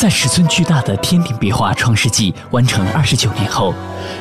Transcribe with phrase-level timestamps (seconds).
[0.00, 3.74] 在尺寸巨大的天顶壁画《创世纪》完成二十九年后，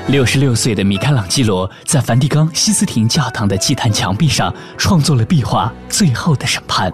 [0.08, 6.90] 六十六岁的米开朗基罗在梵蒂冈西斯廷教堂的祭坛墙壁上创作了壁画《最后的审判》。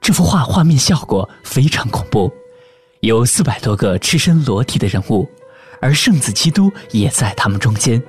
[0.00, 2.32] 这幅画画面效果非常恐怖，
[3.00, 5.28] 有四百多个赤身裸体的人物，
[5.78, 8.02] 而圣子基督也在他们中间，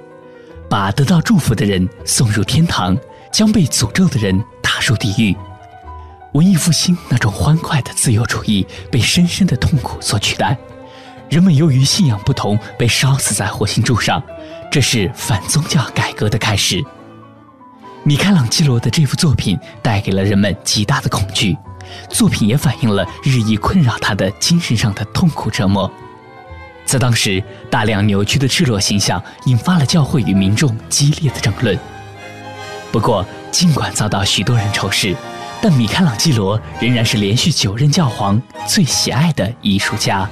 [0.69, 2.97] 把得到祝福的人送入天堂，
[3.29, 5.35] 将被诅咒的人打入地狱。
[6.33, 10.57] 文艺复兴那种欢快的自由主义被深深的痛苦所取代，
[11.29, 14.23] 人们由于信仰不同被烧死在火星柱上，
[14.71, 16.81] 这是反宗教改革的开始。
[18.03, 21.57] 米开朗基罗的这幅作品带给了人们极大的恐惧，
[22.09, 25.91] 作品也反映了日益困扰他的精神上的痛苦折磨。
[26.85, 31.77] 在当时，大量扭曲的赤裸形象引发了教会与民众激烈的争论。
[32.89, 35.13] 不过，尽管遭到许多人仇视。
[35.61, 40.27] 但米开朗基罗仍然是连续九任教皇最喜爱的艺术家。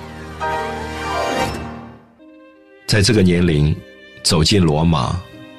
[2.88, 3.76] 在这个年龄，
[4.24, 5.16] 走进罗马，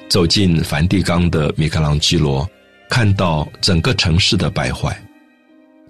[0.09, 2.45] 走进梵蒂冈的米开朗基罗，
[2.89, 5.01] 看到整个城市的败坏，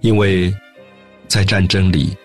[0.00, 0.54] 因为
[1.26, 2.16] 在战争里，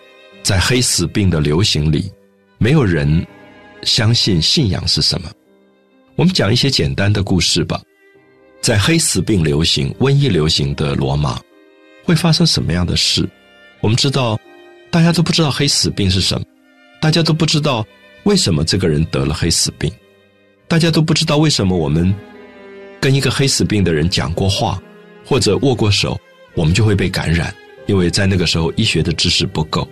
[0.44, 2.12] 在黑死病的流行里，
[2.58, 3.26] 没有人
[3.82, 5.28] 相信信仰是什么。
[6.14, 7.80] 我们讲一些简单的故事吧。
[8.60, 11.40] 在黑死病流行、瘟疫流行的罗马。
[12.08, 13.28] 会发生什么样的事？
[13.80, 14.40] 我们知道，
[14.90, 16.46] 大家都不知道黑死病是什么，
[17.02, 17.86] 大家都不知道
[18.22, 19.92] 为什么这个人得了黑死病，
[20.66, 22.14] 大家都不知道为什么我们
[22.98, 24.82] 跟一个黑死病的人讲过话
[25.22, 26.18] 或者握过手，
[26.54, 29.86] 我们就会被感染，因为在那个时候医学的知识不够，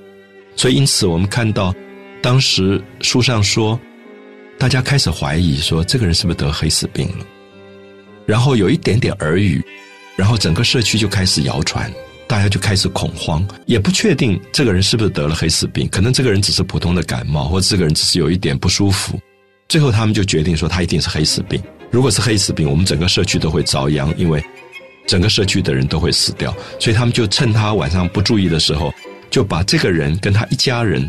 [0.56, 1.74] 所以因此我们看到
[2.22, 3.78] 当时书上说，
[4.56, 7.26] 大家开始怀疑说这个人是不是得黑死病了，
[8.24, 9.62] 然后有一点点耳语，
[10.16, 11.92] 然后整个社区就开始谣传。
[12.36, 19.18] 大家就开始恐慌，也不确定这个人是不是得了黑死病，可能这个人只是普通的感冒，或者这个人只是有一点不舒服。
[19.70, 21.58] 最后他们就决定说他一定是黑死病。
[21.90, 24.44] 如果是黑死病，我们整个社区都会遭殃，因为
[25.06, 26.54] 整个社区的人都会死掉。
[26.78, 28.92] 所以他们就趁他晚上不注意的时候，
[29.30, 31.08] 就把这个人跟他一家人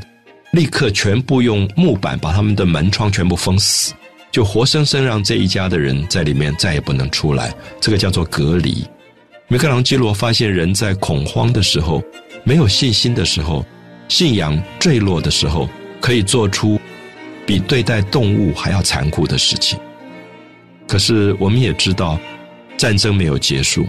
[0.53, 3.93] 立刻全部用木板把他们的门窗全部封死，
[4.31, 7.53] 就活生生让这一家的人在里面再也不能出来。
[7.81, 8.85] 这个叫做隔离。
[9.49, 12.03] 米开朗基罗发现，人在恐慌的时候、
[12.43, 13.65] 没有信心的时候、
[14.09, 15.69] 信仰坠落的时候，
[16.01, 16.77] 可以做出
[17.45, 19.79] 比对待动物还要残酷的事情。
[20.85, 22.19] 可是，我们也知道，
[22.75, 23.87] 战争没有结束，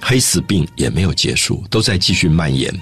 [0.00, 2.72] 黑死病也没有结束，都在继续蔓延。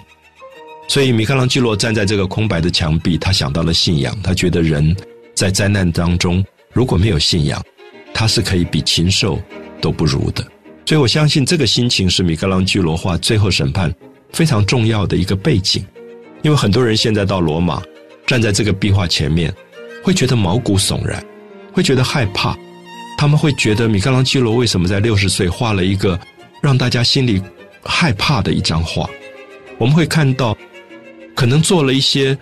[0.88, 4.18] 所以，米开朗基罗站在这个空白的墙壁，他想到了信仰。
[4.22, 4.96] 他觉得，人
[5.34, 6.42] 在灾难当中
[6.72, 7.62] 如果没有信仰，
[8.14, 9.38] 他是可以比禽兽
[9.78, 10.42] 都不如的。
[10.86, 13.90] 所以我相信这个心情是米开朗基罗画《最后审判》
[14.30, 15.84] 非常重要的一个背景，
[16.42, 17.82] 因为很多人现在到罗马，
[18.24, 19.52] 站在这个壁画前面，
[20.00, 21.20] 会觉得毛骨悚然，
[21.72, 22.56] 会觉得害怕，
[23.18, 26.18] 他们会觉得米开朗基罗为什么在六十岁画了一个
[26.62, 27.42] 让大家心里
[27.82, 29.10] 害怕的一张画？
[29.78, 30.56] 我们会看到，
[31.34, 32.38] 可能做了一些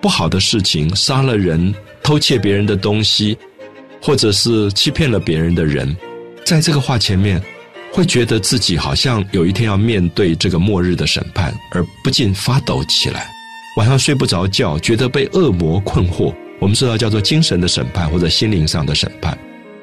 [0.00, 3.36] 不好的事情，杀了人、偷窃别人的东西，
[4.00, 5.96] 或者是欺骗了别人的人，
[6.44, 7.42] 在这个画前面。
[7.92, 13.28] 会觉得自己好像有一天要面对这个末日的审判，而不禁发抖起来，
[13.76, 16.34] 晚上睡不着觉，觉得被恶魔困惑。
[16.60, 19.36] 我们知道叫做精神的审判或者心灵上的审判，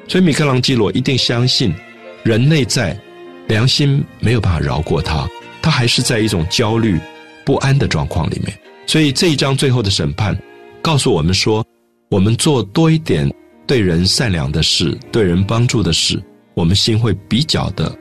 [0.06, 1.74] 所以米开朗基罗一定相信，
[2.22, 2.96] 人内在
[3.48, 5.26] 良心没有办法饶过他，
[5.62, 7.00] 他还是在一种焦虑
[7.44, 8.56] 不安的状况里面。
[8.86, 10.36] 所以这一章最后的审判
[10.82, 11.64] 告诉我们说，
[12.10, 13.28] 我们做多一点
[13.66, 16.22] 对人善良的事，对人帮助的事。
[16.56, 17.94] 我们心会比较的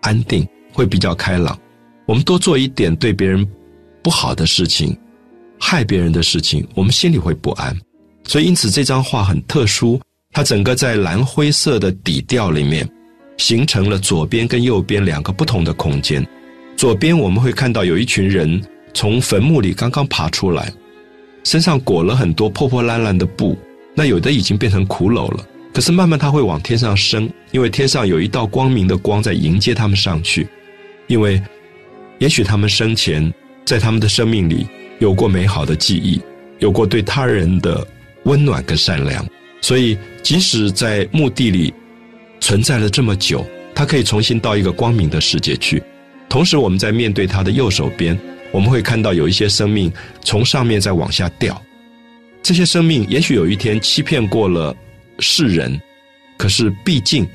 [0.00, 1.56] 安定，会比较开朗。
[2.06, 3.46] 我们多做一点对别人
[4.02, 4.96] 不好的事情，
[5.60, 7.78] 害别人的事情，我们心里会不安。
[8.24, 10.00] 所以，因此这张画很特殊，
[10.32, 12.88] 它整个在蓝灰色的底调里面，
[13.36, 16.26] 形成了左边跟右边两个不同的空间。
[16.74, 18.58] 左边我们会看到有一群人
[18.94, 20.72] 从坟墓里刚刚爬出来，
[21.44, 23.54] 身上裹了很多破破烂烂的布，
[23.94, 25.46] 那有的已经变成骷髅了。
[25.78, 30.48] 可是慢慢他会往天上升，因为天上有一道光明的光在迎接他们上去。
[31.06, 31.40] 因为，
[32.18, 33.32] 也许他们生前
[33.64, 34.66] 在他们的生命里
[34.98, 36.20] 有过美好的记忆，
[36.58, 37.86] 有过对他人的
[38.24, 39.24] 温暖跟善良，
[39.60, 41.72] 所以即使在墓地里
[42.40, 45.80] 存在了这么久，他可以重新到一个光明的世界去。
[46.28, 48.18] 同时，我们在面对他的右手边，
[48.50, 49.92] 我们会看到有一些生命
[50.24, 51.62] 从上面再往下掉，
[52.42, 54.74] 这些生命也许有一天欺骗过了。
[55.18, 55.80] 世人，
[56.36, 57.26] 可是毕竟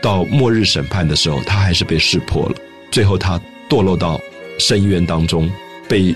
[0.00, 2.54] 到末日审判的时候，他还是被识破了。
[2.90, 4.20] 最后，他堕落到
[4.58, 5.50] 深渊当中，
[5.88, 6.14] 被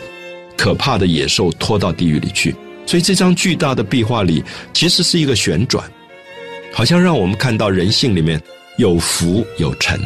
[0.56, 2.54] 可怕的野兽拖到地狱里去。
[2.86, 4.42] 所以这张巨大的壁画里，
[4.72, 5.84] 其实是一个旋转，
[6.72, 8.40] 好像让我们看到人性里面
[8.76, 10.00] 有福有沉，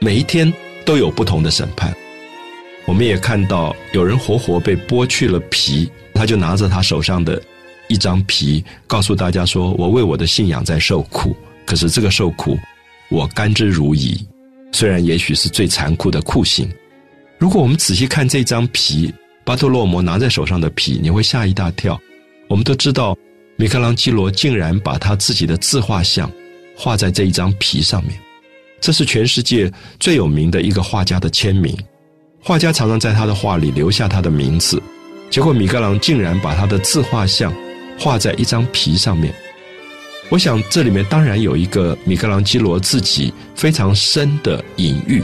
[0.00, 0.52] 每一天
[0.84, 1.94] 都有不同的审判。
[2.84, 7.40] 我们也看到有人活活被剥去了皮，他就拿着他手上的
[7.88, 11.34] 一张皮，告诉大家说：“我为我的信仰在受苦，
[11.66, 12.58] 可是这个受苦，
[13.10, 14.18] 我甘之如饴。
[14.72, 16.70] 虽然也许是最残酷的酷刑。
[17.38, 19.12] 如果我们仔细看这张皮。”
[19.44, 22.00] 巴托洛摩拿在手上的皮，你会吓一大跳。
[22.46, 23.18] 我们都知道，
[23.56, 26.30] 米开朗基罗竟然把他自己的自画像
[26.76, 28.16] 画在这一张皮上面，
[28.80, 29.68] 这是全世界
[29.98, 31.76] 最有名的一个画家的签名。
[32.40, 34.80] 画家常常在他的画里留下他的名字，
[35.28, 37.52] 结果米开朗竟然把他的自画像
[38.02, 39.32] 画在一张皮上面。
[40.28, 45.22] 我想这里面当然有一个米开朗基罗自己非常深的隐喻。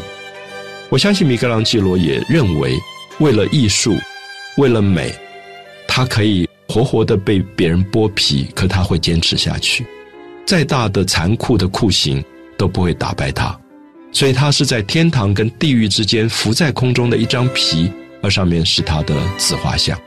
[0.88, 2.78] 我相信米开朗基罗也认为。
[3.20, 3.96] 为了艺术，
[4.58, 5.12] 为了美，
[5.88, 9.84] 他可以活活的被别人剥皮，可他会坚持下去。
[10.46, 12.22] 再大的残酷的酷刑
[12.56, 13.58] 都不会打败他，
[14.12, 17.90] 所以他是在天堂跟地狱之间浮在空中的一张皮，
[18.22, 19.98] 而上面是他的自画像。